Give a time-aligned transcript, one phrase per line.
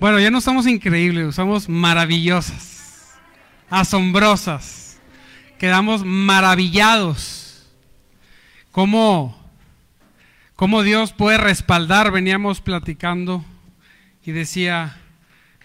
[0.00, 3.18] Bueno, ya no somos increíbles, somos maravillosas,
[3.68, 4.98] asombrosas.
[5.58, 7.68] Quedamos maravillados.
[8.72, 9.38] ¿Cómo,
[10.56, 12.12] cómo Dios puede respaldar?
[12.12, 13.44] Veníamos platicando
[14.24, 14.96] y decía,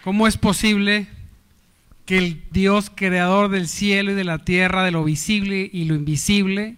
[0.04, 1.08] ¿cómo es posible
[2.04, 5.94] que el Dios creador del cielo y de la tierra, de lo visible y lo
[5.94, 6.76] invisible,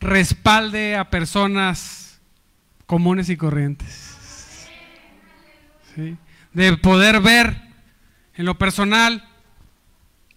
[0.00, 2.20] respalde a personas
[2.84, 4.09] comunes y corrientes?
[6.52, 7.60] De poder ver
[8.34, 9.24] en lo personal.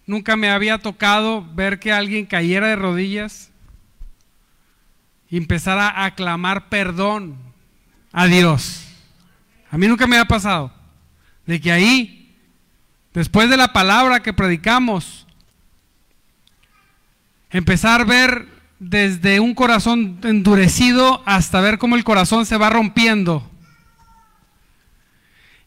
[0.06, 3.50] Nunca me había tocado ver que alguien cayera de rodillas
[5.30, 7.36] y empezara a clamar perdón
[8.12, 8.86] a Dios.
[9.70, 10.72] A mí nunca me ha pasado.
[11.46, 12.36] De que ahí,
[13.12, 15.26] después de la palabra que predicamos,
[17.50, 23.50] empezar a ver desde un corazón endurecido hasta ver cómo el corazón se va rompiendo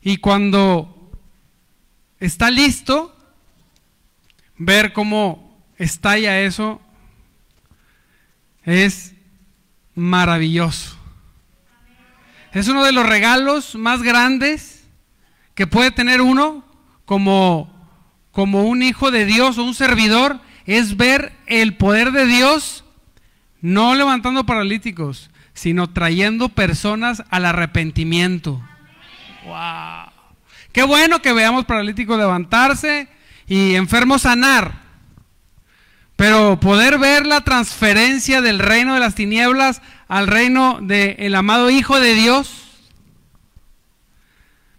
[0.08, 1.12] y cuando
[2.18, 3.14] está listo,
[4.58, 6.80] ver cómo estalla eso
[8.64, 9.16] es
[9.96, 10.98] maravilloso.
[12.54, 14.86] Es uno de los regalos más grandes
[15.56, 16.64] que puede tener uno
[17.04, 17.70] como,
[18.32, 22.86] como un hijo de Dios o un servidor, es ver el poder de Dios
[23.60, 28.64] no levantando paralíticos, sino trayendo personas al arrepentimiento.
[29.48, 30.12] Wow.
[30.74, 33.08] Qué bueno que veamos paralíticos levantarse
[33.48, 34.82] y enfermos sanar.
[36.18, 41.98] Pero poder ver la transferencia del reino de las tinieblas al reino del amado Hijo
[42.02, 42.66] de Dios.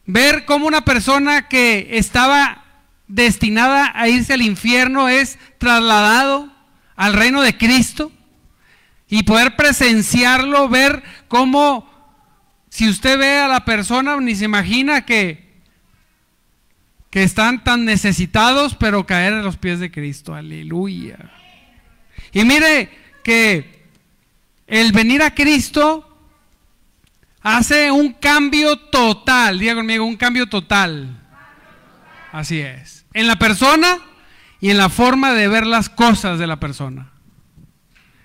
[0.04, 2.64] Ver cómo una persona que estaba
[3.06, 6.52] destinada a irse al infierno es trasladado
[6.94, 8.12] al reino de Cristo.
[9.08, 11.87] Y poder presenciarlo, ver cómo
[12.70, 15.48] si usted ve a la persona, ni se imagina que,
[17.10, 20.34] que están tan necesitados, pero caer a los pies de Cristo.
[20.34, 21.18] Aleluya.
[22.32, 22.90] Y mire
[23.24, 23.84] que
[24.66, 26.04] el venir a Cristo
[27.42, 29.58] hace un cambio total.
[29.58, 31.20] Diga conmigo, un cambio total.
[32.32, 33.06] Así es.
[33.14, 33.98] En la persona
[34.60, 37.10] y en la forma de ver las cosas de la persona.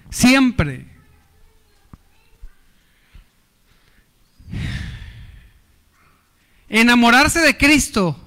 [0.09, 0.93] Siempre.
[6.73, 8.19] Enamorarse de Cristo.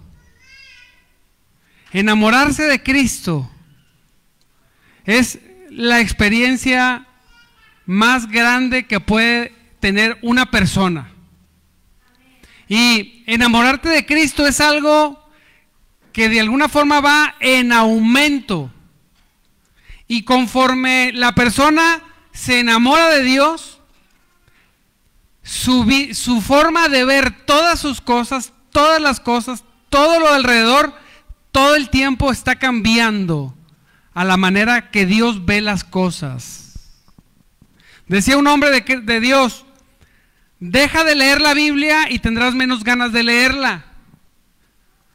[1.90, 3.50] Enamorarse de Cristo
[5.04, 7.08] es la experiencia
[7.86, 11.10] más grande que puede tener una persona.
[12.68, 15.28] Y enamorarte de Cristo es algo
[16.12, 18.70] que de alguna forma va en aumento.
[20.06, 22.00] Y conforme la persona
[22.32, 23.75] se enamora de Dios,
[25.46, 30.92] su, forma de ver todas sus cosas, todas las cosas, todo lo alrededor,
[31.52, 33.54] todo el tiempo está cambiando
[34.12, 36.72] a la manera que Dios ve las cosas.
[38.08, 39.64] Decía un hombre de, de Dios,
[40.58, 43.84] deja de leer la Biblia y tendrás menos ganas de leerla.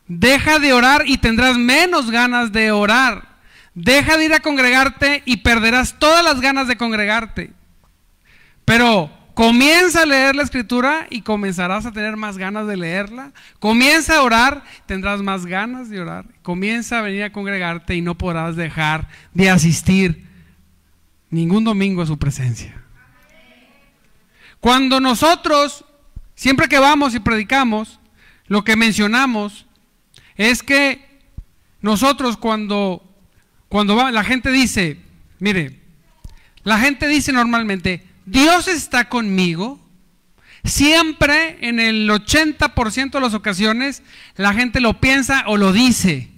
[0.08, 3.28] Deja de orar y tendrás menos ganas de orar.
[3.74, 7.52] Deja de ir a congregarte y perderás todas las ganas de congregarte.
[8.66, 13.32] Pero Comienza a leer la escritura y comenzarás a tener más ganas de leerla.
[13.60, 16.26] Comienza a orar, tendrás más ganas de orar.
[16.42, 20.28] Comienza a venir a congregarte y no podrás dejar de asistir
[21.30, 22.76] ningún domingo a su presencia.
[24.60, 25.86] Cuando nosotros,
[26.36, 28.00] siempre que vamos y predicamos,
[28.48, 29.66] lo que mencionamos
[30.36, 31.22] es que
[31.82, 33.02] nosotros cuando,
[33.70, 34.98] cuando la gente dice,
[35.40, 35.80] mire,
[36.64, 39.78] la gente dice normalmente, Dios está conmigo.
[40.64, 44.04] Siempre, en el 80% de las ocasiones,
[44.38, 46.30] la gente lo piensa o lo dice.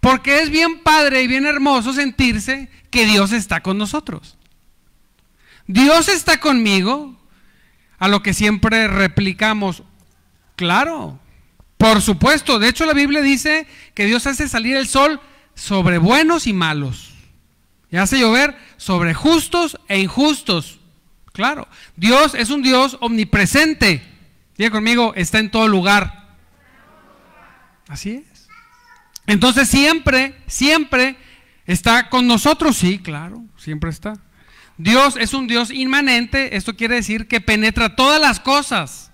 [0.00, 4.38] Porque es bien padre y bien hermoso sentirse que Dios está con nosotros.
[5.66, 7.20] Dios está conmigo,
[7.98, 9.82] a lo que siempre replicamos,
[10.56, 11.20] claro,
[11.76, 15.20] por supuesto, de hecho la Biblia dice que Dios hace salir el sol
[15.54, 17.12] sobre buenos y malos,
[17.90, 20.78] y hace llover sobre justos e injustos.
[21.32, 24.02] Claro, Dios es un Dios omnipresente.
[24.56, 26.36] Diga conmigo, está en todo lugar.
[27.88, 28.48] Así es.
[29.26, 31.16] Entonces siempre, siempre
[31.66, 34.14] está con nosotros, sí, claro, siempre está.
[34.76, 39.10] Dios es un Dios inmanente, esto quiere decir que penetra todas las cosas.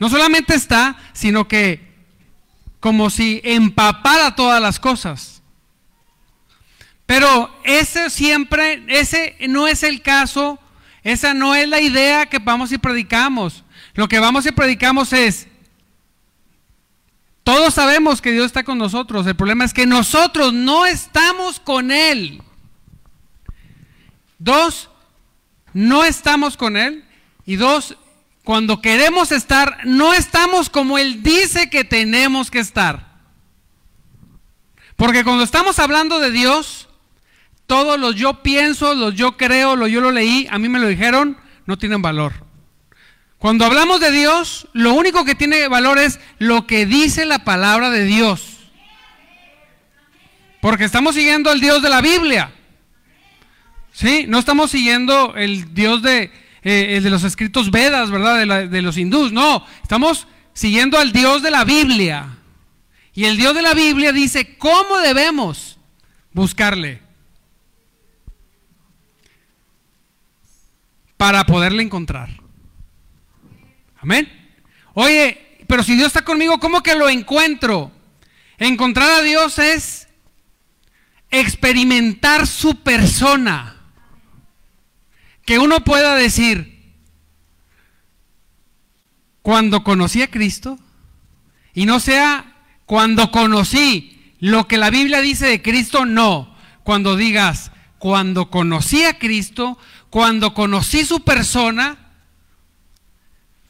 [0.00, 1.88] No solamente está, sino que
[2.80, 5.42] como si empapara todas las cosas.
[7.06, 10.60] Pero ese siempre, ese no es el caso
[11.02, 13.64] esa no es la idea que vamos y predicamos.
[13.94, 15.46] Lo que vamos y predicamos es,
[17.42, 19.26] Todos sabemos que Dios está con nosotros.
[19.26, 22.42] El problema es que nosotros no estamos con Él.
[24.38, 24.90] Dos,
[25.72, 27.04] no estamos con Él.
[27.46, 27.96] Y dos,
[28.44, 33.08] cuando queremos estar, no estamos como Él dice que tenemos que estar.
[34.96, 36.87] Porque cuando estamos hablando de Dios,
[37.68, 40.88] todos los yo pienso, los yo creo, los yo lo leí, a mí me lo
[40.88, 41.36] dijeron,
[41.66, 42.32] no tienen valor.
[43.36, 47.90] Cuando hablamos de Dios, lo único que tiene valor es lo que dice la palabra
[47.90, 48.56] de Dios.
[50.62, 52.52] Porque estamos siguiendo al Dios de la Biblia.
[53.92, 54.24] ¿Sí?
[54.26, 56.32] No estamos siguiendo el Dios de,
[56.62, 58.38] eh, de los escritos Vedas, ¿verdad?
[58.38, 59.30] De, de los hindús.
[59.30, 62.38] No, estamos siguiendo al Dios de la Biblia.
[63.12, 65.78] Y el Dios de la Biblia dice cómo debemos
[66.32, 67.07] buscarle.
[71.18, 72.30] Para poderle encontrar.
[73.98, 74.26] Amén.
[74.94, 77.92] Oye, pero si Dios está conmigo, ¿cómo que lo encuentro?
[78.56, 80.08] Encontrar a Dios es
[81.30, 83.76] experimentar su persona.
[85.44, 86.94] Que uno pueda decir,
[89.42, 90.78] cuando conocí a Cristo,
[91.74, 92.56] y no sea
[92.86, 96.54] cuando conocí lo que la Biblia dice de Cristo, no.
[96.84, 99.78] Cuando digas, cuando conocí a Cristo,
[100.10, 101.96] cuando conocí su persona,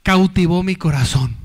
[0.02, 1.36] cautivó mi corazón.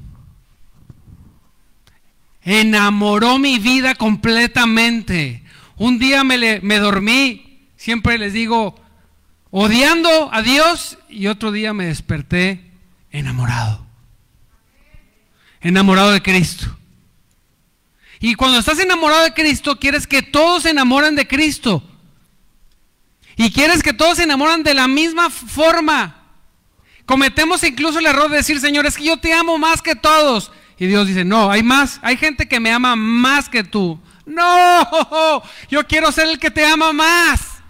[2.43, 5.43] Enamoró mi vida completamente.
[5.77, 8.75] Un día me, me dormí, siempre les digo,
[9.49, 12.71] odiando a Dios y otro día me desperté
[13.11, 13.85] enamorado.
[15.61, 16.77] Enamorado de Cristo.
[18.19, 21.83] Y cuando estás enamorado de Cristo, quieres que todos se enamoren de Cristo.
[23.35, 26.23] Y quieres que todos se enamoran de la misma forma.
[27.05, 30.51] Cometemos incluso el error de decir, Señor, es que yo te amo más que todos.
[30.77, 33.99] Y Dios dice, no, hay más, hay gente que me ama más que tú.
[34.25, 37.61] No, yo quiero ser el que te ama más.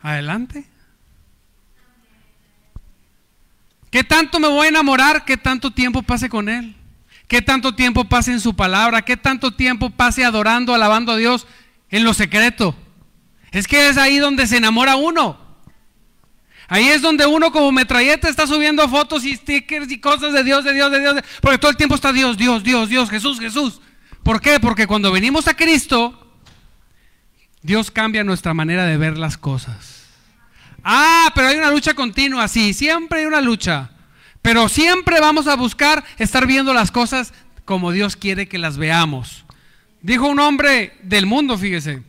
[0.00, 0.64] Adelante.
[3.90, 5.24] ¿Qué tanto me voy a enamorar?
[5.24, 6.76] ¿Qué tanto tiempo pase con Él?
[7.26, 9.02] ¿Qué tanto tiempo pase en su palabra?
[9.02, 11.46] ¿Qué tanto tiempo pase adorando, alabando a Dios?
[11.90, 12.74] En lo secreto.
[13.52, 15.38] Es que es ahí donde se enamora uno.
[16.68, 20.62] Ahí es donde uno como metralleta está subiendo fotos y stickers y cosas de Dios,
[20.62, 21.16] de Dios, de Dios.
[21.40, 23.80] Porque todo el tiempo está Dios, Dios, Dios, Dios, Jesús, Jesús.
[24.22, 24.60] ¿Por qué?
[24.60, 26.38] Porque cuando venimos a Cristo,
[27.62, 30.04] Dios cambia nuestra manera de ver las cosas.
[30.84, 33.90] Ah, pero hay una lucha continua, sí, siempre hay una lucha.
[34.40, 37.34] Pero siempre vamos a buscar estar viendo las cosas
[37.64, 39.44] como Dios quiere que las veamos.
[40.02, 42.02] Dijo un hombre del mundo, fíjese.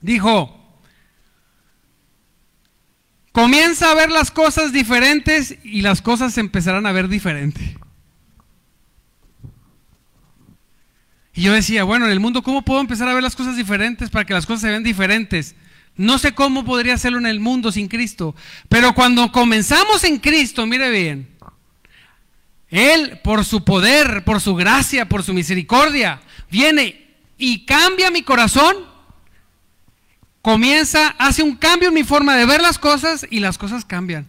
[0.00, 0.60] Dijo,
[3.32, 7.78] comienza a ver las cosas diferentes y las cosas se empezarán a ver diferente.
[11.34, 14.10] Y yo decía, bueno, en el mundo, ¿cómo puedo empezar a ver las cosas diferentes
[14.10, 15.56] para que las cosas se vean diferentes?
[15.96, 18.34] No sé cómo podría hacerlo en el mundo sin Cristo.
[18.68, 21.28] Pero cuando comenzamos en Cristo, mire bien,
[22.68, 26.20] Él, por su poder, por su gracia, por su misericordia,
[26.50, 27.03] viene
[27.36, 28.76] y cambia mi corazón,
[30.42, 34.28] comienza, hace un cambio en mi forma de ver las cosas y las cosas cambian.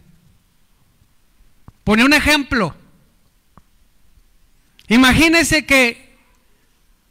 [1.84, 2.74] Pone un ejemplo.
[4.88, 6.16] Imagínese que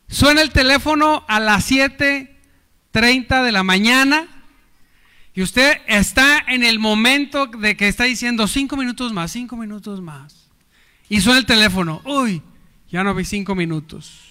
[0.08, 4.28] suena el teléfono a las 7:30 de la mañana
[5.34, 10.02] y usted está en el momento de que está diciendo cinco minutos más, cinco minutos
[10.02, 10.50] más.
[11.10, 12.02] Y suena el teléfono.
[12.06, 12.42] Uy,
[12.90, 14.25] ya no vi cinco minutos.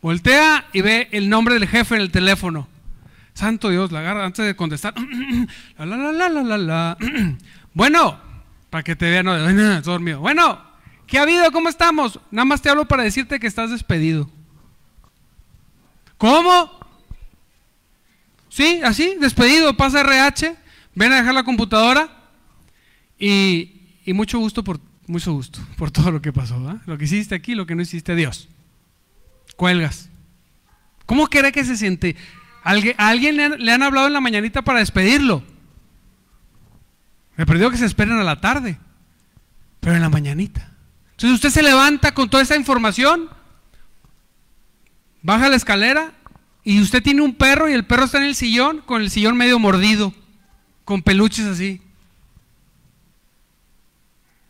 [0.00, 2.68] Voltea y ve el nombre del jefe en el teléfono.
[3.34, 4.94] Santo Dios, la agarra antes de contestar.
[5.78, 6.98] la, la, la, la, la,
[7.74, 8.18] bueno,
[8.70, 10.20] para que te vean, no, dormido.
[10.20, 10.60] Bueno,
[11.06, 11.50] ¿qué ha habido?
[11.52, 12.18] ¿Cómo estamos?
[12.30, 14.30] Nada más te hablo para decirte que estás despedido.
[16.16, 16.70] ¿Cómo?
[18.48, 20.56] Sí, así, despedido, pasa RH,
[20.94, 22.08] ven a dejar la computadora
[23.18, 27.34] y, y mucho gusto por mucho gusto por todo lo que pasó, lo que hiciste
[27.34, 28.48] aquí, lo que no hiciste, Dios
[29.56, 30.08] cuelgas.
[31.06, 32.16] ¿Cómo cree que se siente?
[32.62, 32.70] ¿A
[33.08, 35.42] alguien le han, hablado en la mañanita para despedirlo?
[37.36, 38.78] Me perdió que se esperen a la tarde,
[39.80, 40.72] pero en la mañanita.
[41.12, 43.30] Entonces usted se levanta con toda esa información,
[45.22, 46.12] baja la escalera
[46.64, 49.36] y usted tiene un perro y el perro está en el sillón con el sillón
[49.36, 50.12] medio mordido,
[50.84, 51.80] con peluches así.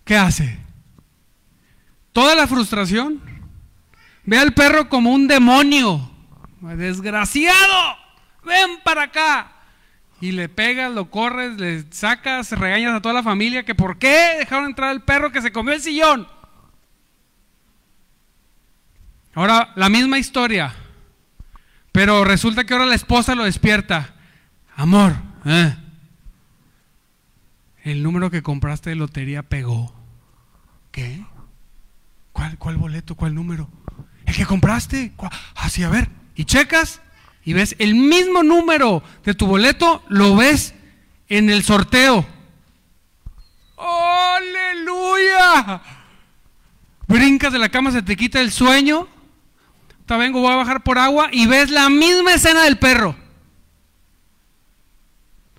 [0.05, 0.59] ¿Qué hace?
[2.13, 3.21] Toda la frustración
[4.27, 6.11] Ve al perro como un demonio.
[6.61, 7.97] Desgraciado,
[8.45, 9.53] ven para acá.
[10.21, 14.37] Y le pegas, lo corres, le sacas, regañas a toda la familia que por qué
[14.39, 16.27] dejaron entrar al perro que se comió el sillón.
[19.35, 20.75] Ahora, la misma historia,
[21.93, 24.15] pero resulta que ahora la esposa lo despierta.
[24.75, 25.15] Amor,
[25.45, 25.77] ¿eh?
[27.85, 29.95] el número que compraste de lotería pegó.
[30.91, 31.25] ¿Qué?
[32.33, 33.15] ¿Cuál, cuál boleto?
[33.15, 33.69] ¿Cuál número?
[34.27, 35.13] El que compraste.
[35.55, 36.11] Así, ah, a ver.
[36.35, 37.01] Y checas
[37.47, 40.75] y ves el mismo número de tu boleto, lo ves
[41.29, 42.27] en el sorteo.
[44.37, 45.81] ¡Aleluya!
[47.07, 49.07] Brincas de la cama, se te quita el sueño.
[50.07, 53.15] Te vengo, voy a bajar por agua y ves la misma escena del perro.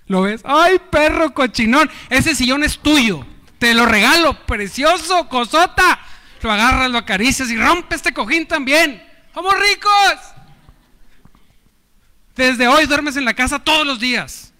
[0.06, 0.42] ¿Lo ves?
[0.44, 1.90] ¡Ay, perro cochinón!
[2.10, 3.24] Ese sillón es tuyo.
[3.58, 5.98] Te lo regalo, precioso, cosota.
[6.42, 9.02] Lo agarras, lo acaricias y rompe este cojín también.
[9.34, 10.38] ¡Somos ricos!
[12.36, 14.52] Desde hoy duermes en la casa todos los días.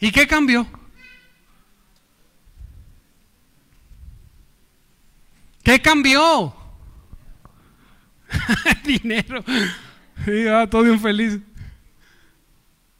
[0.00, 0.66] ¿Y qué cambió?
[5.62, 6.54] ¿Qué cambió?
[8.84, 9.44] Dinero.
[10.26, 11.38] Y ah, todo bien feliz.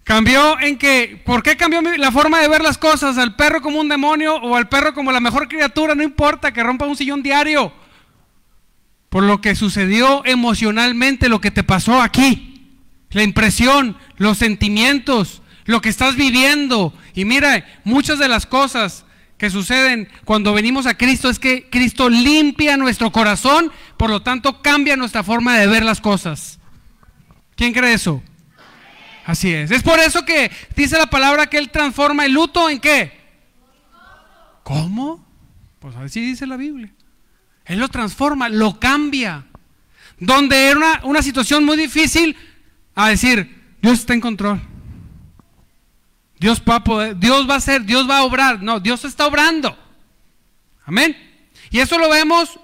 [0.09, 3.19] Cambió en que, ¿por qué cambió la forma de ver las cosas?
[3.19, 5.95] ¿Al perro como un demonio o al perro como la mejor criatura?
[5.95, 7.75] No importa que rompa un sillón diario.
[9.11, 12.79] Por lo que sucedió emocionalmente, lo que te pasó aquí.
[13.11, 16.95] La impresión, los sentimientos, lo que estás viviendo.
[17.12, 19.05] Y mira, muchas de las cosas
[19.37, 24.62] que suceden cuando venimos a Cristo es que Cristo limpia nuestro corazón, por lo tanto
[24.62, 26.61] cambia nuestra forma de ver las cosas.
[27.57, 28.23] ¿Quién cree eso?
[29.28, 29.70] Así es.
[29.70, 33.12] Es por eso que dice la palabra que Él transforma el luto en qué?
[34.62, 35.23] ¿Cómo?
[35.80, 36.90] Pues así dice la Biblia.
[37.66, 39.44] Él lo transforma, lo cambia.
[40.18, 42.35] Donde era una, situación muy difícil,
[42.94, 44.62] a decir, Dios está en control.
[46.40, 48.62] Dios va a poder, Dios va a ser, Dios va a obrar.
[48.62, 49.78] No, Dios está obrando.
[50.87, 51.14] Amén.
[51.70, 52.58] Y eso lo vemos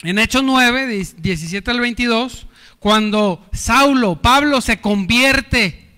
[0.00, 2.47] en Hechos 9, 17 al 22,
[2.78, 5.88] cuando Saulo, Pablo se convierte,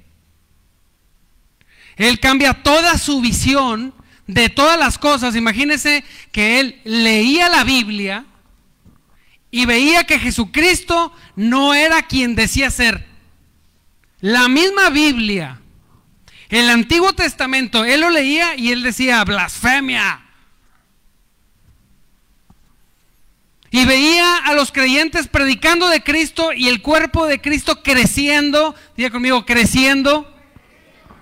[1.96, 3.92] él cambia toda su visión
[4.26, 5.37] de todas las cosas.
[5.37, 8.25] Imagínense que él leía la Biblia
[9.50, 13.06] y veía que Jesucristo no era quien decía ser.
[14.20, 15.60] La misma Biblia,
[16.49, 20.22] el Antiguo Testamento, él lo leía y él decía blasfemia,
[23.70, 28.74] Y veía a los creyentes predicando de Cristo y el cuerpo de Cristo creciendo.
[28.96, 30.26] Diga conmigo, creciendo.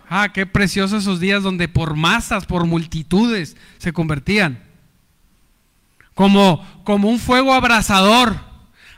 [0.09, 4.63] Ah, qué preciosos esos días donde por masas, por multitudes se convertían.
[6.15, 8.41] Como, como un fuego abrasador.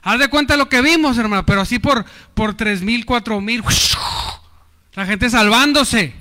[0.03, 2.05] Haz de cuenta lo que vimos, hermano, pero así por,
[2.35, 3.63] por tres mil, cuatro mil.
[4.95, 6.15] La gente salvándose.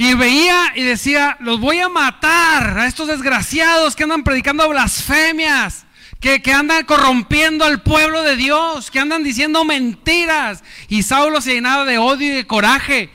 [0.00, 5.86] Y veía y decía, los voy a matar a estos desgraciados que andan predicando blasfemias,
[6.20, 10.62] que, que, andan corrompiendo al pueblo de Dios, que andan diciendo mentiras.
[10.88, 13.10] Y Saulo se llenaba de odio y de coraje.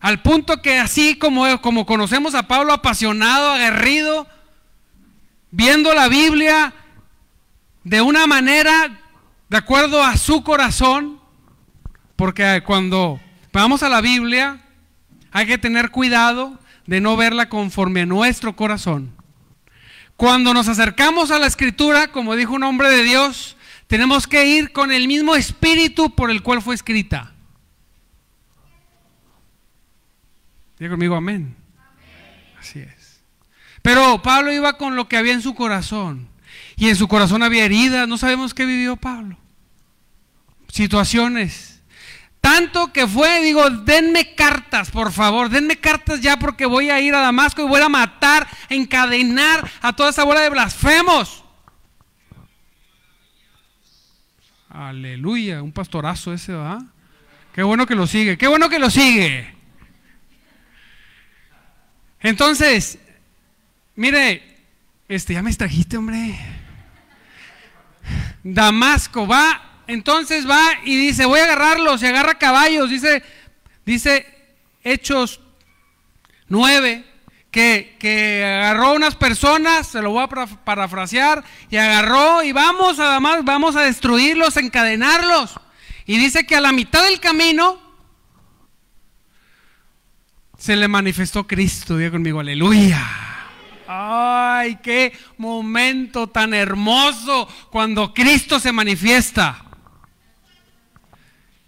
[0.00, 4.26] Al punto que así como, como conocemos a Pablo apasionado, aguerrido,
[5.50, 6.72] viendo la Biblia
[7.84, 8.98] de una manera
[9.50, 11.20] de acuerdo a su corazón,
[12.16, 13.20] porque cuando
[13.52, 14.62] vamos a la Biblia,
[15.36, 19.12] hay que tener cuidado de no verla conforme a nuestro corazón.
[20.16, 24.72] Cuando nos acercamos a la escritura, como dijo un hombre de Dios, tenemos que ir
[24.72, 27.34] con el mismo espíritu por el cual fue escrita.
[30.78, 31.54] Diga conmigo amén.
[32.58, 33.20] Así es.
[33.82, 36.30] Pero Pablo iba con lo que había en su corazón.
[36.76, 38.08] Y en su corazón había heridas.
[38.08, 39.36] No sabemos qué vivió Pablo.
[40.68, 41.75] Situaciones
[42.46, 47.12] tanto que fue, digo, denme cartas, por favor, denme cartas ya porque voy a ir
[47.12, 51.42] a Damasco y voy a matar, encadenar a toda esa bola de blasfemos.
[54.68, 56.84] Aleluya, un pastorazo ese, ¿va?
[57.52, 59.52] Qué bueno que lo sigue, qué bueno que lo sigue.
[62.20, 63.00] Entonces,
[63.96, 64.62] mire,
[65.08, 66.38] este, ya me extrajiste, hombre.
[68.44, 73.22] Damasco va entonces va y dice, voy a agarrarlos, y agarra caballos, dice,
[73.84, 74.26] dice
[74.82, 75.40] Hechos
[76.48, 77.04] 9,
[77.50, 83.44] que, que, agarró unas personas, se lo voy a parafrasear, y agarró y vamos además,
[83.44, 85.54] vamos a destruirlos, encadenarlos.
[86.06, 87.80] Y dice que a la mitad del camino
[90.56, 93.04] se le manifestó Cristo, diga conmigo, aleluya.
[93.88, 99.65] Ay, qué momento tan hermoso cuando Cristo se manifiesta.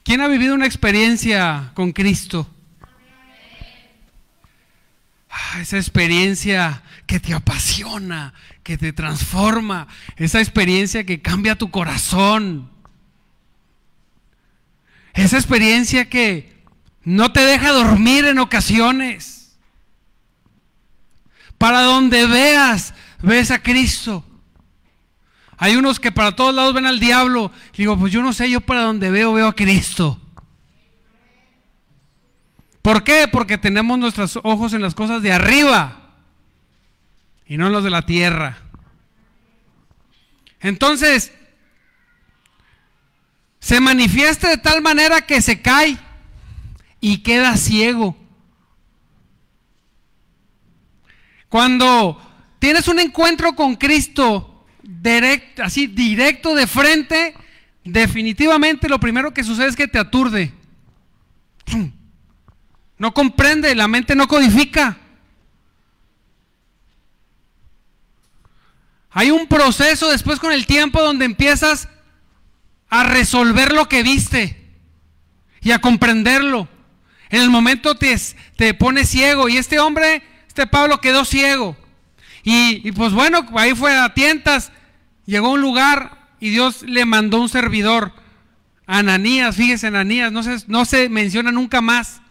[0.09, 2.49] ¿Quién ha vivido una experiencia con Cristo?
[5.29, 9.87] Ah, esa experiencia que te apasiona, que te transforma,
[10.17, 12.71] esa experiencia que cambia tu corazón,
[15.13, 16.57] esa experiencia que
[17.05, 19.59] no te deja dormir en ocasiones.
[21.59, 24.25] Para donde veas, ves a Cristo.
[25.59, 27.51] Hay unos que para todos lados ven al diablo.
[27.77, 30.21] digo, pues yo no sé, yo para donde veo, veo a Cristo.
[32.81, 33.27] ¿Por qué?
[33.31, 36.15] Porque tenemos nuestros ojos en las cosas de arriba
[37.45, 38.59] y no en los de la tierra.
[40.61, 41.33] Entonces,
[43.59, 45.99] se manifiesta de tal manera que se cae
[47.01, 48.17] y queda ciego.
[51.49, 52.21] Cuando
[52.61, 54.48] tienes un encuentro con Cristo
[54.89, 57.35] directo, así directo de frente,
[57.85, 60.53] definitivamente lo primero que sucede es que te aturde.
[63.01, 64.99] No comprende, la mente no codifica.
[69.13, 71.89] Hay un proceso después con el tiempo donde empiezas
[72.89, 74.75] a resolver lo que viste
[75.61, 76.69] y a comprenderlo.
[77.31, 78.17] En el momento te,
[78.57, 81.77] te pones ciego y este hombre, este Pablo quedó ciego.
[82.51, 84.73] Y, pues bueno, ahí fue a tientas,
[85.29, 88.13] llegó a un lugar y Dios le mandó un servidor,
[88.87, 92.23] Ananías, fíjese Ananías, no se, menciona nunca más.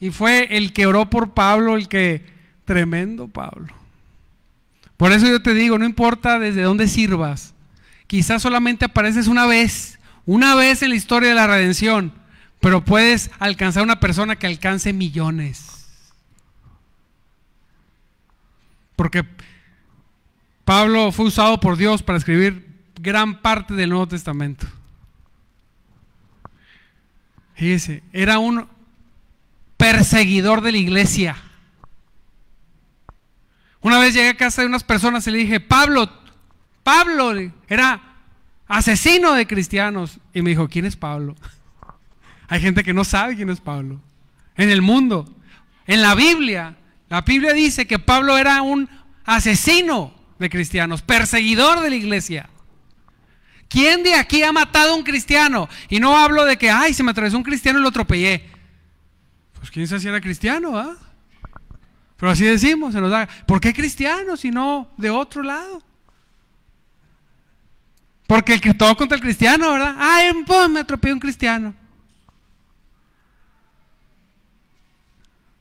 [0.00, 2.24] Y fue el que oró por Pablo, el que,
[2.64, 3.74] tremendo Pablo.
[4.96, 7.52] Por eso yo te digo, no importa desde dónde sirvas,
[8.06, 12.12] quizás solamente apareces una vez, una vez en la historia de la redención,
[12.60, 15.88] pero puedes alcanzar una persona que alcance millones.
[18.94, 19.24] Porque
[20.64, 22.66] Pablo fue usado por Dios para escribir
[23.00, 24.66] gran parte del Nuevo Testamento.
[27.54, 28.66] Fíjese, era un
[29.76, 31.36] perseguidor de la iglesia.
[33.80, 36.10] Una vez llegué a casa de unas personas y le dije, Pablo,
[36.82, 37.32] Pablo
[37.68, 38.00] era
[38.66, 40.18] asesino de cristianos.
[40.32, 41.36] Y me dijo, ¿quién es Pablo?
[42.48, 44.00] Hay gente que no sabe quién es Pablo.
[44.56, 45.30] En el mundo,
[45.86, 46.76] en la Biblia,
[47.10, 48.88] la Biblia dice que Pablo era un
[49.26, 52.48] asesino de cristianos, perseguidor de la iglesia.
[53.68, 55.68] ¿Quién de aquí ha matado a un cristiano?
[55.88, 58.48] Y no hablo de que, ay, se me atravesó un cristiano y lo atropellé.
[59.58, 60.96] Pues quién sabe si era cristiano, ¿ah?
[62.16, 63.28] Pero así decimos, se nos da.
[63.46, 65.82] ¿Por qué cristiano si no de otro lado?
[68.26, 69.96] Porque el todo contra el cristiano, ¿verdad?
[69.98, 71.74] Ay, pues me atropelló un cristiano.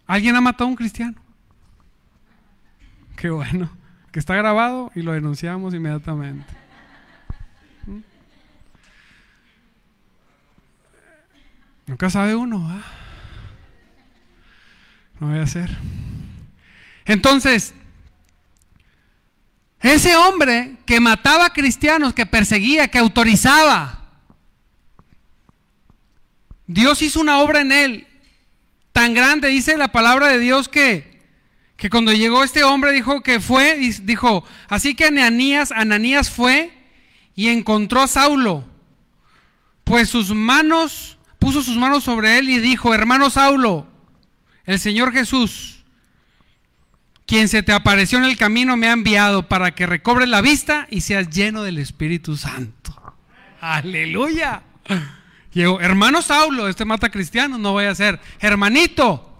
[0.05, 1.15] ¿Alguien ha matado a un cristiano?
[3.15, 3.82] Qué bueno.
[4.13, 6.45] Que está grabado y lo denunciamos inmediatamente.
[7.85, 7.99] ¿Mm?
[11.87, 12.59] Nunca sabe uno.
[15.19, 15.75] No voy a hacer.
[17.05, 17.73] Entonces,
[19.81, 24.11] ese hombre que mataba a cristianos, que perseguía, que autorizaba,
[26.67, 28.07] Dios hizo una obra en él
[28.93, 31.12] tan grande, dice la palabra de Dios que,
[31.83, 36.71] que cuando llegó este hombre dijo que fue, dijo, así que Ananías, Ananías fue
[37.35, 38.63] y encontró a Saulo,
[39.83, 43.85] pues sus manos, puso sus manos sobre él y dijo, hermano Saulo,
[44.63, 45.83] el Señor Jesús,
[47.25, 50.87] quien se te apareció en el camino, me ha enviado para que recobres la vista
[50.89, 52.95] y seas lleno del Espíritu Santo.
[53.59, 54.63] Aleluya.
[55.51, 58.21] Llegó, hermano Saulo, este mata cristiano, no voy a ser.
[58.39, 59.37] Hermanito,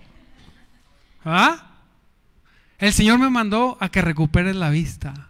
[1.24, 1.70] ¿ah?
[2.84, 5.30] El Señor me mandó a que recuperes la vista.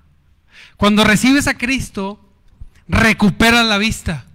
[0.76, 2.20] Cuando recibes a Cristo,
[2.88, 4.26] recuperas la vista.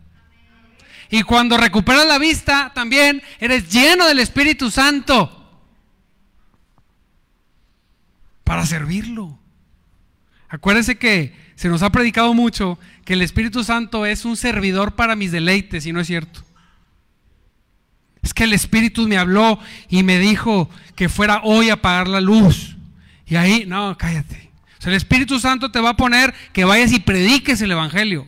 [1.10, 5.34] Y cuando recuperas la vista, también eres lleno del Espíritu Santo.
[8.44, 9.36] para servirlo.
[10.48, 15.16] Acuérdense que se nos ha predicado mucho que el Espíritu Santo es un servidor para
[15.16, 16.44] mis deleites y no es cierto.
[18.22, 19.58] Es que el Espíritu me habló
[19.90, 22.77] y me dijo que fuera hoy a apagar la luz.
[23.28, 24.50] Y ahí, no, cállate.
[24.78, 28.26] O sea, el Espíritu Santo te va a poner que vayas y prediques el Evangelio.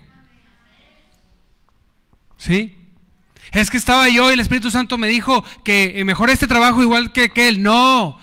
[2.36, 2.76] ¿Sí?
[3.52, 7.12] Es que estaba yo y el Espíritu Santo me dijo que mejor este trabajo igual
[7.12, 7.62] que, él.
[7.62, 8.18] No,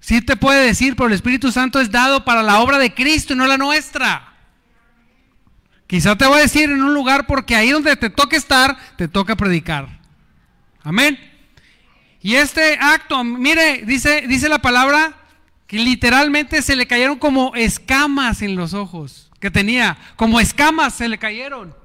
[0.00, 3.32] Sí te puede decir, pero el Espíritu Santo es dado para la obra de Cristo
[3.32, 4.34] y no la nuestra.
[5.86, 9.08] Quizá te voy a decir en un lugar porque ahí donde te toca estar, te
[9.08, 10.00] toca predicar.
[10.82, 11.18] Amén.
[12.20, 15.14] Y este acto, mire, dice, dice la palabra
[15.68, 21.08] que literalmente se le cayeron como escamas en los ojos que tenía, como escamas se
[21.08, 21.76] le cayeron.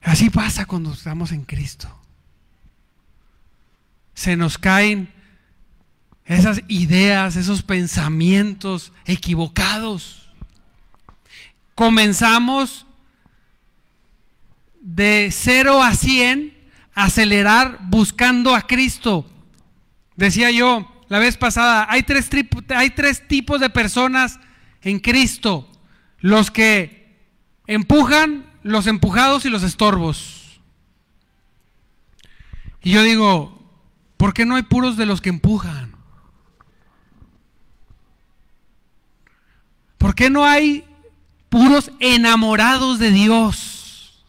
[0.00, 1.94] Así pasa cuando estamos en Cristo.
[4.14, 5.12] se nos caen
[6.24, 10.28] esas ideas, esos pensamientos equivocados.
[11.74, 12.84] Comenzamos
[14.80, 16.52] de 0 a 100,
[16.94, 19.24] acelerar buscando a Cristo.
[20.18, 22.28] Decía yo la vez pasada, hay tres,
[22.70, 24.40] hay tres tipos de personas
[24.82, 25.70] en Cristo.
[26.18, 27.16] Los que
[27.68, 30.60] empujan, los empujados y los estorbos.
[32.82, 33.62] Y yo digo,
[34.16, 35.94] ¿por qué no hay puros de los que empujan?
[39.98, 40.84] ¿Por qué no hay
[41.48, 44.24] puros enamorados de Dios?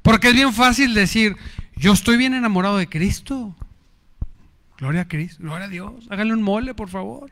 [0.00, 1.36] Porque es bien fácil decir,
[1.74, 3.56] yo estoy bien enamorado de Cristo.
[4.78, 6.06] Gloria a Cristo, gloria a Dios.
[6.10, 7.30] Háganle un mole, por favor.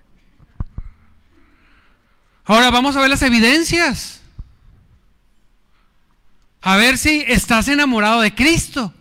[2.44, 4.22] Ahora vamos a ver las evidencias.
[6.60, 8.94] A ver si estás enamorado de Cristo.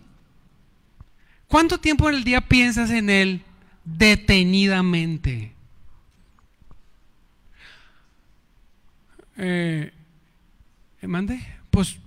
[1.47, 3.43] ¿Cuánto tiempo en el día piensas en Él
[3.83, 5.53] detenidamente?
[9.37, 9.93] Eh,
[11.01, 11.45] ¿Mande?
[11.69, 11.97] Pues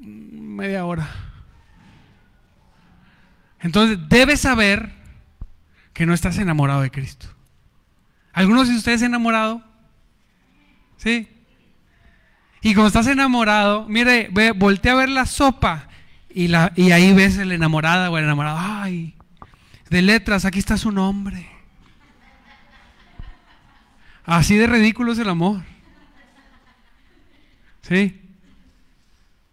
[0.00, 1.08] media hora.
[3.60, 5.01] Entonces debes saber
[5.92, 7.28] que no estás enamorado de Cristo.
[8.32, 9.62] ¿Algunos de ustedes enamorado?
[10.96, 11.28] ¿Sí?
[12.62, 15.88] Y cuando estás enamorado, mire, ve, voltea a ver la sopa
[16.34, 18.58] y, ahí ves el enamorada o el enamorado.
[18.58, 19.14] Ay,
[19.90, 21.50] de letras, aquí está su nombre.
[24.24, 25.62] Así de ridículo es el amor.
[27.82, 28.20] ¿Sí?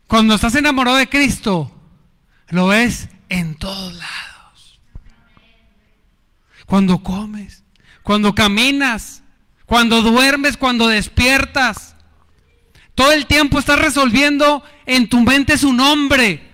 [0.08, 1.76] Cuando estás enamorado de Cristo,
[2.50, 4.29] lo ves en todos lados.
[6.70, 7.64] Cuando comes,
[8.04, 9.24] cuando caminas,
[9.66, 11.96] cuando duermes, cuando despiertas.
[12.94, 16.48] Todo el tiempo estás resolviendo en tu mente su nombre.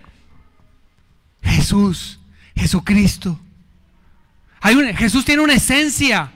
[1.43, 2.17] Jesús,
[2.56, 3.38] Jesucristo.
[4.62, 6.32] Hay Jesús tiene una esencia.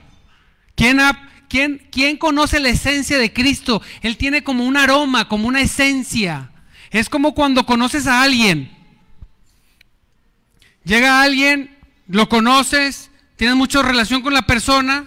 [0.74, 1.00] ¿Quién,
[1.48, 3.80] quién, ¿Quién conoce la esencia de Cristo?
[4.02, 6.50] Él tiene como un aroma, como una esencia.
[6.90, 8.76] Es como cuando conoces a alguien.
[10.84, 13.09] Llega alguien, lo conoces,
[13.40, 15.06] tienes mucha relación con la persona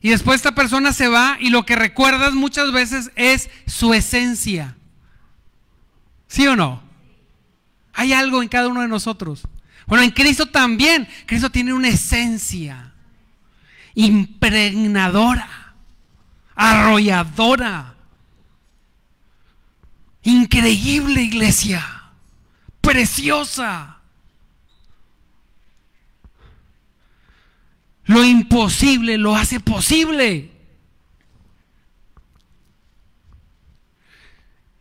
[0.00, 4.76] y después esta persona se va y lo que recuerdas muchas veces es su esencia.
[6.28, 6.80] ¿Sí o no?
[7.92, 9.42] Hay algo en cada uno de nosotros.
[9.88, 11.08] Bueno, en Cristo también.
[11.26, 12.94] Cristo tiene una esencia
[13.96, 15.74] impregnadora,
[16.54, 17.96] arrolladora,
[20.22, 21.84] increíble iglesia,
[22.80, 23.97] preciosa.
[28.08, 30.50] Lo imposible lo hace posible.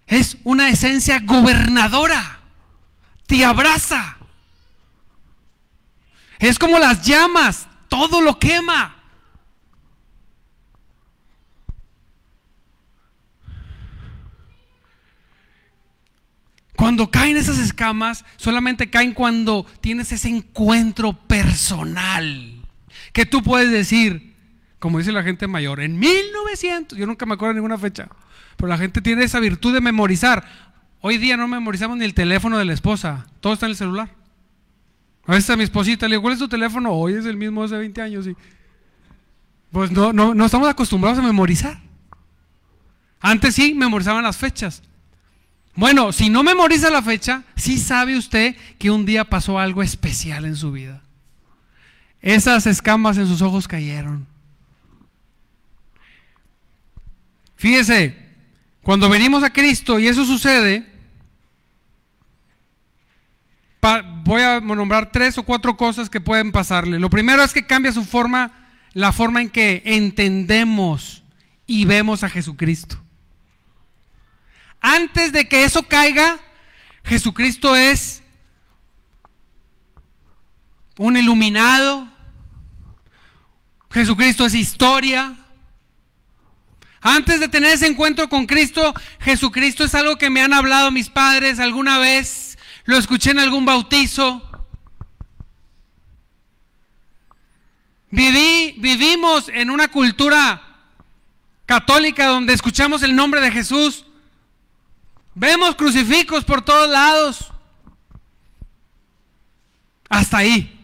[0.08, 2.40] Es una esencia gobernadora.
[3.26, 4.18] Te abraza.
[6.40, 7.68] Es como las llamas.
[7.90, 8.96] Todo lo quema.
[16.78, 22.57] Cuando caen esas escamas, solamente caen cuando tienes ese encuentro personal
[23.14, 24.36] que tú puedes decir,
[24.80, 28.08] como dice la gente mayor, en 1900, yo nunca me acuerdo de ninguna fecha,
[28.56, 30.46] pero la gente tiene esa virtud de memorizar.
[31.02, 34.10] Hoy día no memorizamos ni el teléfono de la esposa, todo está en el celular.
[35.26, 36.92] A veces a mi esposita le digo, ¿cuál es tu teléfono?
[36.92, 38.28] Hoy es el mismo hace 20 años.
[39.72, 41.80] Pues no, no, no estamos acostumbrados a memorizar.
[43.20, 44.84] Antes sí memorizaban las fechas.
[45.76, 50.46] Bueno, si no memoriza la fecha, sí sabe usted que un día pasó algo especial
[50.46, 51.04] en su vida.
[52.22, 54.28] Esas escamas en sus ojos cayeron.
[57.56, 58.16] Fíjese,
[58.82, 60.86] cuando venimos a Cristo y eso sucede,
[64.24, 67.00] voy a nombrar tres o cuatro cosas que pueden pasarle.
[67.00, 68.52] Lo primero es que cambia su forma,
[68.94, 71.24] la forma en que entendemos
[71.66, 73.02] y vemos a Jesucristo.
[74.82, 76.40] Antes de que eso caiga,
[77.04, 78.22] Jesucristo es
[80.98, 82.08] un iluminado.
[83.92, 85.36] Jesucristo es historia.
[87.02, 91.10] Antes de tener ese encuentro con Cristo, Jesucristo es algo que me han hablado mis
[91.10, 94.44] padres alguna vez, lo escuché en algún bautizo.
[98.10, 100.64] Viví, vivimos en una cultura
[101.66, 104.06] católica donde escuchamos el nombre de Jesús.
[105.36, 107.52] Vemos crucifijos por todos lados.
[110.10, 110.77] Hasta ahí.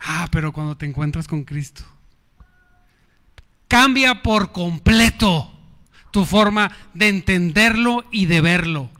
[0.00, 1.84] Ah, pero cuando te encuentras con Cristo,
[3.68, 5.52] cambia por completo
[6.10, 8.90] tu forma de entenderlo y de verlo.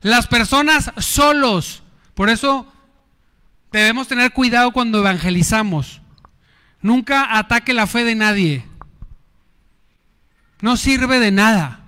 [0.00, 1.82] Las personas solos
[2.14, 2.70] Por eso
[3.72, 6.02] debemos tener cuidado cuando evangelizamos.
[6.82, 8.64] Nunca ataque la fe de nadie.
[10.60, 11.80] No sirve de nada.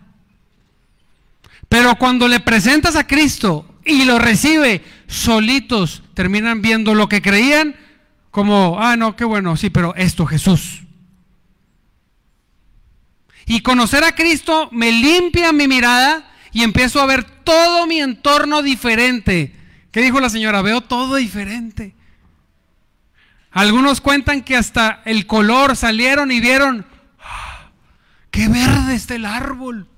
[1.69, 7.77] Pero cuando le presentas a Cristo y lo recibe, solitos terminan viendo lo que creían
[8.31, 10.83] como, ah, no, qué bueno, sí, pero esto Jesús.
[13.47, 18.63] Y conocer a Cristo me limpia mi mirada y empiezo a ver todo mi entorno
[18.63, 19.55] diferente.
[19.91, 20.63] ¿Qué dijo la señora?
[20.63, 21.95] Veo todo diferente.
[23.51, 26.87] Algunos cuentan que hasta el color salieron y vieron,
[27.21, 27.71] ¡ah!
[28.31, 29.89] qué verde está el árbol.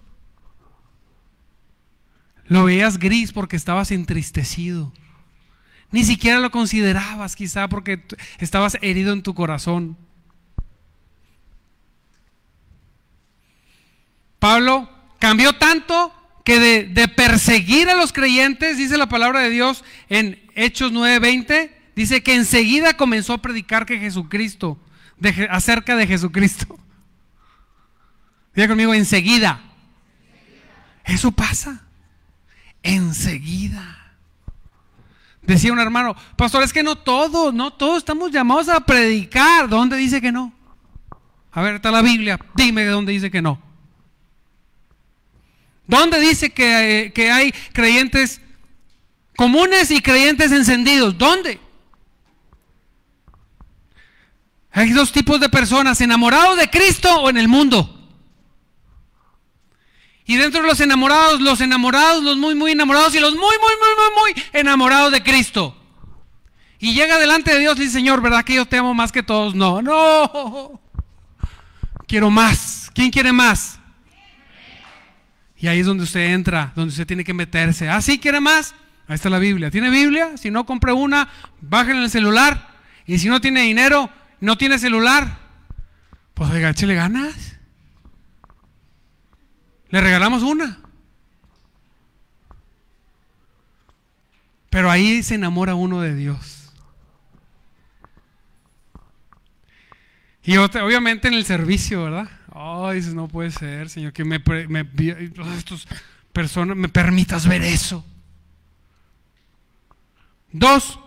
[2.46, 4.92] Lo veías gris porque estabas entristecido.
[5.94, 8.02] Ni siquiera lo considerabas quizá porque
[8.40, 9.96] estabas herido en tu corazón.
[14.40, 16.12] Pablo cambió tanto
[16.44, 22.24] que de, perseguir a los creyentes, dice la palabra de Dios en Hechos 9:20, dice
[22.24, 24.80] que enseguida comenzó a predicar que Jesucristo,
[25.48, 26.76] acerca de Jesucristo.
[28.52, 29.62] Diga conmigo, enseguida.
[31.04, 31.86] Eso pasa.
[32.82, 34.03] Enseguida.
[35.46, 39.68] Decía un hermano, pastor, es que no todos, no todos estamos llamados a predicar.
[39.68, 40.52] ¿Dónde dice que no?
[41.52, 43.60] A ver, está la Biblia, dime de dónde dice que no.
[45.86, 48.40] ¿Dónde dice que, que hay creyentes
[49.36, 51.16] comunes y creyentes encendidos?
[51.18, 51.60] ¿Dónde?
[54.72, 57.93] Hay dos tipos de personas, enamorados de Cristo o en el mundo.
[60.26, 63.50] Y dentro de los enamorados, los enamorados, los muy, muy enamorados y los muy, muy,
[63.58, 65.76] muy, muy, muy enamorados de Cristo.
[66.78, 69.22] Y llega delante de Dios y dice, Señor, ¿verdad que yo te amo más que
[69.22, 69.54] todos?
[69.54, 70.80] No, no.
[72.06, 72.90] Quiero más.
[72.94, 73.78] ¿Quién quiere más?
[75.56, 77.88] Y ahí es donde usted entra, donde usted tiene que meterse.
[77.88, 78.74] ¿Ah, sí quiere más?
[79.08, 79.70] Ahí está la Biblia.
[79.70, 80.36] ¿Tiene Biblia?
[80.36, 81.28] Si no, compre una,
[81.70, 82.68] en el celular.
[83.06, 84.10] Y si no tiene dinero,
[84.40, 85.38] no tiene celular,
[86.34, 87.53] pues oiga, échale ganas.
[89.94, 90.76] Le regalamos una.
[94.68, 96.72] Pero ahí se enamora uno de Dios.
[100.42, 102.28] Y obviamente en el servicio, ¿verdad?
[102.52, 104.84] Oh, no puede ser, Señor, que me, me,
[105.56, 105.86] estos
[106.32, 108.04] personas me permitas ver eso.
[110.50, 110.98] Dos.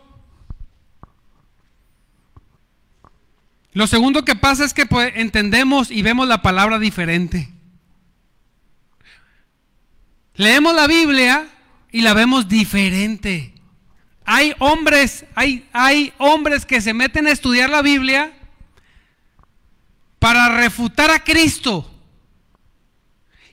[3.74, 7.57] Lo segundo que pasa es que pues, entendemos y vemos la palabra diferente.
[10.38, 11.48] Leemos la Biblia
[11.92, 13.54] y la vemos diferente.
[14.24, 18.34] Hay hombres, hay, hay hombres que se meten a estudiar la Biblia
[20.20, 21.92] para refutar a Cristo.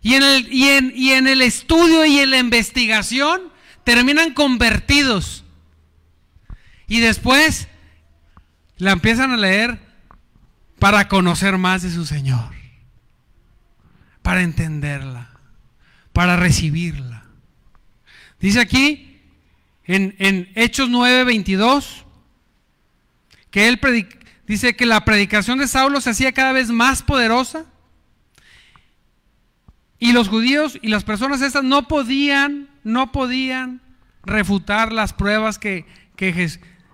[0.03, 3.41] Y en, el, y, en, y en el estudio y en la investigación
[3.85, 5.45] terminan convertidos.
[6.87, 7.69] Y después
[8.77, 9.79] la empiezan a leer
[10.79, 12.53] para conocer más de su Señor,
[14.21, 15.34] para entenderla,
[16.15, 17.25] para recibirla.
[18.41, 19.21] Dice aquí
[19.85, 22.05] en, en Hechos 9:22
[23.51, 23.79] que él
[24.47, 27.67] dice que la predicación de Saulo se hacía cada vez más poderosa
[29.99, 33.81] y los judíos y las personas estas no podían, no podían
[34.25, 35.87] refutar las pruebas que,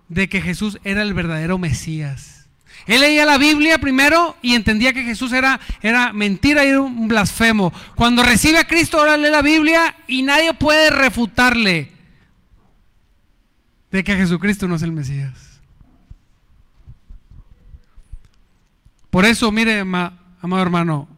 [0.08, 2.39] de que Jesús era el verdadero Mesías.
[2.86, 7.08] Él leía la Biblia primero y entendía que Jesús era, era mentira y era un
[7.08, 7.72] blasfemo.
[7.94, 11.92] Cuando recibe a Cristo, ahora lee la Biblia y nadie puede refutarle
[13.90, 15.60] de que Jesucristo no es el Mesías.
[19.10, 21.08] Por eso, mire, amado hermano,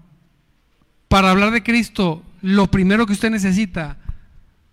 [1.09, 3.99] para hablar de Cristo, lo primero que usted necesita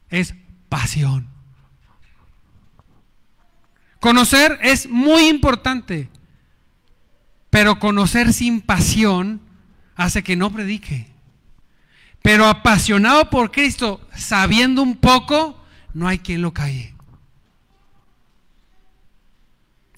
[0.09, 0.33] es
[0.69, 1.27] pasión.
[3.99, 6.09] Conocer es muy importante,
[7.49, 9.41] pero conocer sin pasión
[9.95, 11.07] hace que no predique.
[12.21, 16.93] Pero apasionado por Cristo, sabiendo un poco, no hay quien lo calle.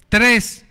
[0.08, 0.64] Tres,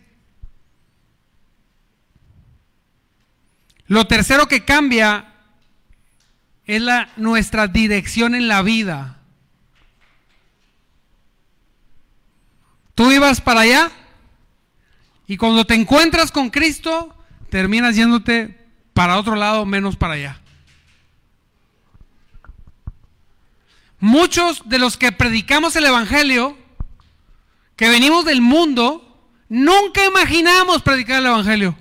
[3.92, 5.34] Lo tercero que cambia
[6.66, 9.18] es la, nuestra dirección en la vida.
[12.96, 13.92] Tú ibas para allá
[15.28, 17.16] y cuando te encuentras con Cristo,
[17.50, 18.58] terminas yéndote
[18.94, 20.42] para otro lado, menos para allá.
[24.00, 26.58] Muchos de los que predicamos el Evangelio,
[27.76, 31.78] que venimos del mundo, nunca imaginamos predicar el Evangelio.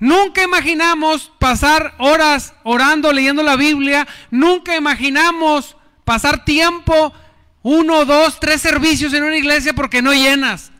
[0.00, 4.06] Nunca imaginamos pasar horas orando, leyendo la Biblia.
[4.30, 7.12] Nunca imaginamos pasar tiempo
[7.68, 10.72] uno, dos, tres servicios en una iglesia porque no llenas.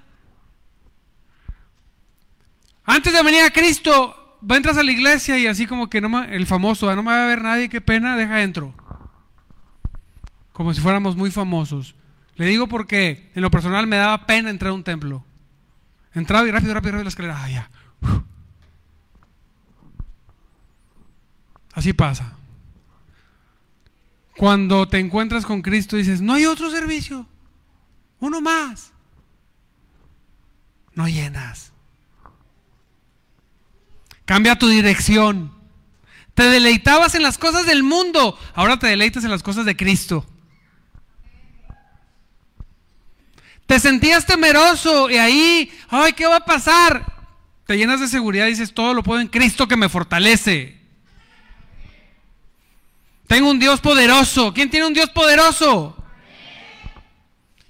[2.85, 6.47] Antes de venir a Cristo, entras a la iglesia y así como que no el
[6.47, 8.73] famoso, ah, no me va a ver nadie, qué pena, deja dentro.
[10.55, 11.95] Como si fuéramos muy famosos.
[12.37, 15.27] Le digo porque en lo personal me daba pena entrar a un templo.
[16.15, 17.45] Entraba y rápido, rápido, rápido la escalera.
[17.45, 17.71] Ah, ya.
[21.75, 22.38] Así pasa.
[24.39, 27.27] Cuando te encuentras con Cristo dices, no hay otro servicio,
[28.21, 28.93] uno más.
[30.95, 31.73] No llenas.
[34.25, 35.53] Cambia tu dirección.
[36.35, 40.25] Te deleitabas en las cosas del mundo, ahora te deleitas en las cosas de Cristo.
[43.67, 47.13] Te sentías temeroso y ahí, ay, ¿qué va a pasar?
[47.67, 50.78] Te llenas de seguridad y dices, todo lo puedo en Cristo que me fortalece.
[53.29, 54.53] Tengo un Dios poderoso.
[54.53, 55.95] ¿Quién tiene un Dios poderoso?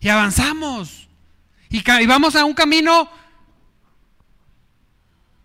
[0.01, 1.09] Y avanzamos.
[1.69, 3.11] Y, vamos a un camino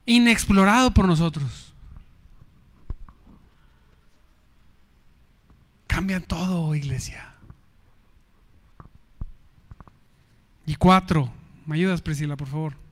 [0.05, 1.73] inexplorado por nosotros.
[5.87, 7.33] Cambia todo, iglesia.
[10.65, 11.29] Y cuatro,
[11.65, 12.82] ¿me ayudas Priscila, por favor?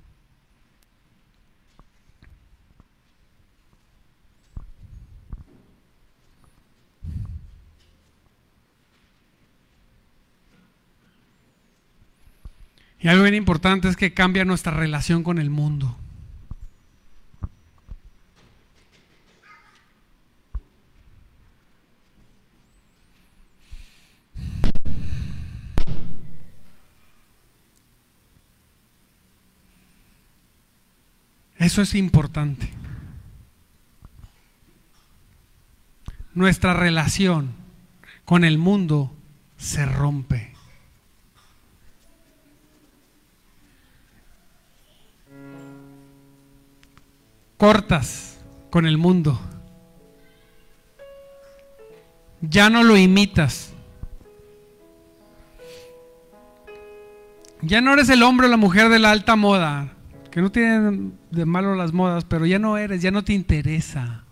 [13.04, 15.98] Y algo bien importante es que cambia nuestra relación con el mundo.
[31.58, 32.70] Eso es importante.
[36.34, 37.54] Nuestra relación
[38.26, 39.16] con el mundo
[39.58, 40.51] se rompe.
[47.62, 48.39] Cortas
[48.71, 49.39] con el mundo.
[52.41, 53.71] Ya no lo imitas.
[57.62, 59.93] Ya no eres el hombre o la mujer de la alta moda
[60.32, 64.24] que no tienen de malo las modas, pero ya no eres, ya no te interesa.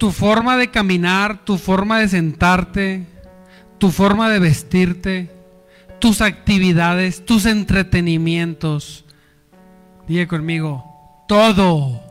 [0.00, 3.06] Tu forma de caminar, tu forma de sentarte,
[3.78, 5.30] tu forma de vestirte,
[5.98, 9.04] tus actividades, tus entretenimientos.
[10.06, 10.84] Dije conmigo,
[11.26, 12.02] todo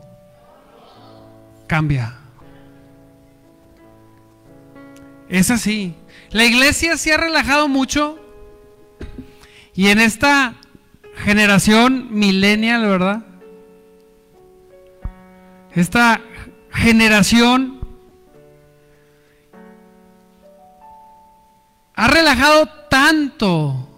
[1.66, 2.14] cambia.
[5.28, 5.94] Es así.
[6.30, 8.18] La iglesia se ha relajado mucho
[9.74, 10.54] y en esta
[11.16, 13.24] generación millennial, ¿verdad?
[15.74, 16.20] Esta
[16.72, 17.77] generación
[21.98, 23.88] ha relajado tanto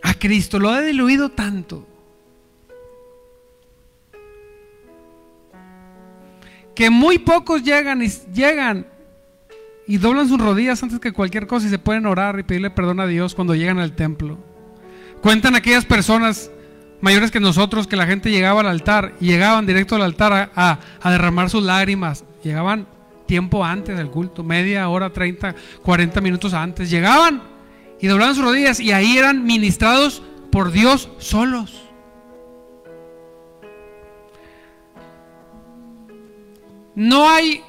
[0.00, 1.88] a Cristo, lo ha diluido tanto.
[6.76, 8.86] que muy pocos llegan y llegan
[9.86, 12.98] y doblan sus rodillas antes que cualquier cosa y se pueden orar y pedirle perdón
[12.98, 14.38] a Dios cuando llegan al templo.
[15.22, 16.50] Cuentan aquellas personas
[17.00, 20.80] mayores que nosotros que la gente llegaba al altar y llegaban directo al altar a,
[21.00, 22.24] a derramar sus lágrimas.
[22.44, 22.86] Llegaban
[23.26, 26.88] tiempo antes del culto, media hora, 30, 40 minutos antes.
[26.90, 27.42] Llegaban
[28.00, 31.84] y doblaban sus rodillas y ahí eran ministrados por Dios solos.
[36.94, 37.62] no hay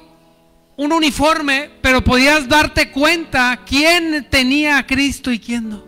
[0.76, 5.84] un uniforme, pero podías darte cuenta quién tenía a Cristo y quién no.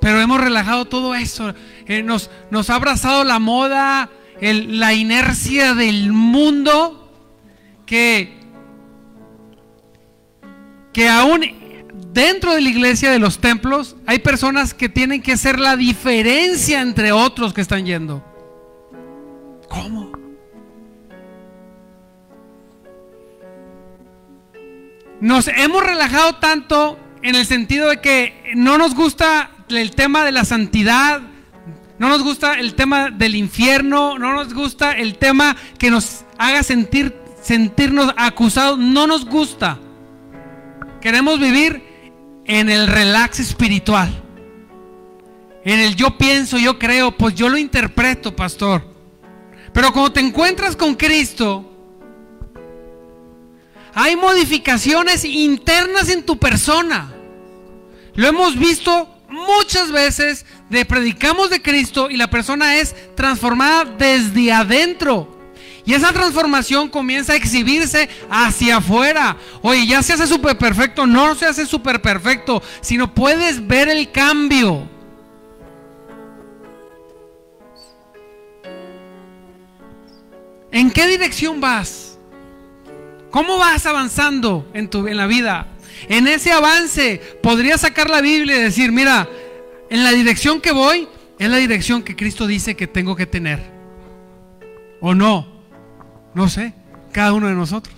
[0.00, 1.54] Pero hemos relajado todo eso.
[1.86, 4.10] Eh, nos, nos, ha abrazado la moda,
[4.42, 7.12] la inercia del mundo,
[7.86, 8.40] que,
[10.92, 11.42] que aún
[12.12, 16.80] dentro de la iglesia de los templos hay personas que tienen que ser la diferencia
[16.80, 18.24] entre otros que están yendo.
[19.68, 20.10] ¿Cómo?
[25.20, 30.32] Nos hemos relajado tanto en el sentido de que no nos gusta el tema de
[30.32, 31.22] la santidad,
[32.02, 36.64] no nos gusta el tema del infierno, no nos gusta el tema que nos haga
[36.64, 39.78] sentir sentirnos acusados, no nos gusta.
[41.00, 41.80] Queremos vivir
[42.44, 44.20] en el relax espiritual.
[45.64, 48.84] En el yo pienso, yo creo, pues yo lo interpreto, pastor.
[49.72, 51.70] Pero cuando te encuentras con Cristo,
[53.94, 57.12] hay modificaciones internas en tu persona.
[58.16, 64.50] Lo hemos visto muchas veces de predicamos de Cristo y la persona es transformada desde
[64.50, 65.28] adentro.
[65.84, 69.36] Y esa transformación comienza a exhibirse hacia afuera.
[69.60, 71.06] Oye, ya se hace súper perfecto.
[71.06, 74.88] No se hace súper perfecto, sino puedes ver el cambio.
[80.70, 82.16] ¿En qué dirección vas?
[83.30, 85.66] ¿Cómo vas avanzando en, tu, en la vida?
[86.08, 89.28] En ese avance podría sacar la Biblia y decir, mira,
[89.92, 91.06] en la dirección que voy
[91.38, 93.62] es la dirección que Cristo dice que tengo que tener.
[95.02, 95.46] ¿O no?
[96.32, 96.72] No sé,
[97.12, 97.94] cada uno de nosotros.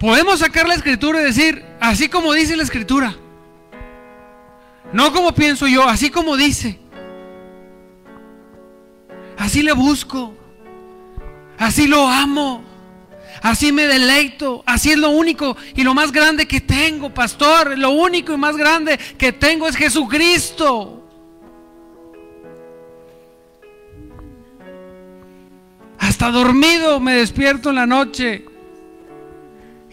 [0.00, 3.14] Podemos sacar la escritura y decir, así como dice la escritura.
[4.92, 6.80] No como pienso yo, así como dice.
[9.38, 10.34] Así le busco.
[11.58, 12.64] Así lo amo.
[13.42, 14.62] Así me deleito.
[14.66, 17.78] Así es lo único y lo más grande que tengo, pastor.
[17.78, 20.96] Lo único y más grande que tengo es Jesucristo.
[25.98, 28.44] Hasta dormido me despierto en la noche.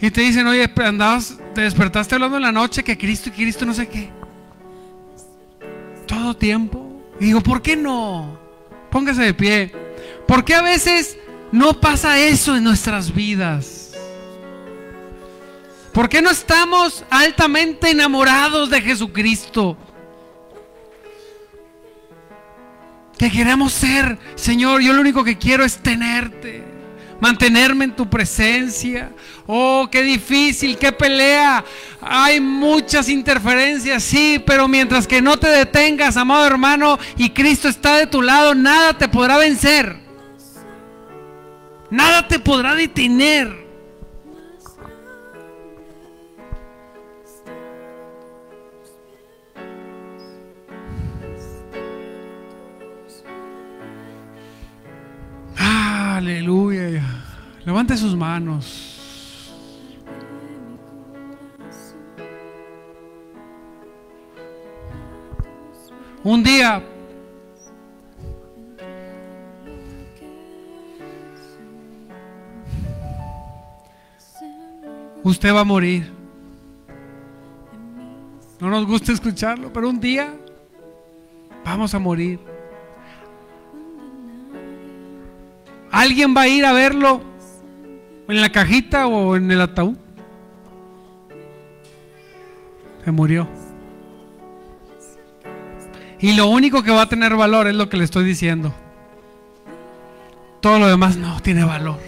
[0.00, 3.66] Y te dicen, oye, andabas, te despertaste hablando en la noche que Cristo y Cristo
[3.66, 4.10] no sé qué.
[6.06, 7.02] Todo tiempo.
[7.20, 8.38] Y digo, ¿por qué no?
[8.90, 9.72] Póngase de pie.
[10.26, 11.18] ¿Por qué a veces
[11.52, 13.78] no pasa eso en nuestras vidas?
[15.92, 19.76] ¿Por qué no estamos altamente enamorados de Jesucristo?
[23.18, 26.62] Que queremos ser, Señor, yo lo único que quiero es tenerte,
[27.20, 29.10] mantenerme en tu presencia.
[29.46, 31.64] Oh, qué difícil, qué pelea.
[32.00, 37.96] Hay muchas interferencias, sí, pero mientras que no te detengas, amado hermano, y Cristo está
[37.96, 40.07] de tu lado, nada te podrá vencer.
[41.90, 43.66] Nada te podrá detener.
[55.56, 57.02] Aleluya.
[57.64, 58.88] Levante sus manos.
[66.24, 66.82] Un día
[75.28, 76.10] usted va a morir.
[78.60, 80.34] No nos gusta escucharlo, pero un día
[81.64, 82.40] vamos a morir.
[85.90, 87.20] ¿Alguien va a ir a verlo
[88.28, 89.96] en la cajita o en el ataúd?
[93.04, 93.48] Se murió.
[96.20, 98.74] Y lo único que va a tener valor es lo que le estoy diciendo.
[100.60, 102.07] Todo lo demás no tiene valor.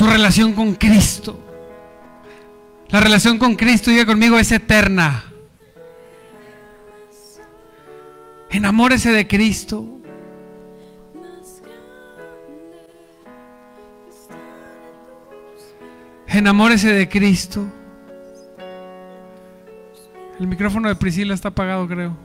[0.00, 1.38] Su relación con Cristo.
[2.88, 5.24] La relación con Cristo, diga conmigo, es eterna.
[8.48, 10.00] Enamórese de Cristo.
[16.28, 17.66] Enamórese de Cristo.
[20.38, 22.16] El micrófono de Priscila está apagado, creo.